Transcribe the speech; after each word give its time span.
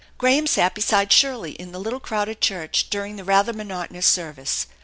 Graham 0.17 0.47
sat 0.47 0.73
beside 0.73 1.13
Shirley 1.13 1.51
in 1.51 1.73
the 1.73 1.79
little 1.79 1.99
crowded 1.99 2.41
church 2.41 2.89
during 2.89 3.17
the 3.17 3.23
rather 3.23 3.53
monotonous 3.53 4.07
service. 4.07 4.65